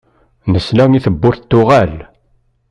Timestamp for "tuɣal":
1.49-1.93